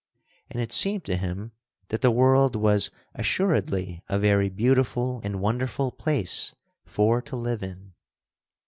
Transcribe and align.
And 0.49 0.59
it 0.59 0.71
seemed 0.71 1.03
to 1.05 1.15
him 1.15 1.51
that 1.89 2.01
the 2.01 2.09
world 2.09 2.55
was 2.55 2.89
assuredly 3.13 4.01
a 4.09 4.17
very 4.17 4.49
beautiful 4.49 5.21
and 5.23 5.39
wonderful 5.39 5.91
place 5.91 6.55
for 6.87 7.21
to 7.21 7.35
live 7.35 7.61
in. 7.61 7.93